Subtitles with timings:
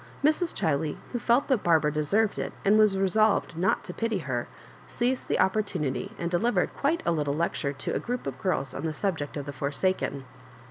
[0.23, 0.51] Mrs.
[0.59, 4.47] Ghiley, who felt that Barbara deserved it^ and was resolved not to pity her,
[4.87, 8.73] seized the opportunity, and delivered quite a lit tle lecture to a group of girls
[8.73, 10.23] on the subject of the forsaken.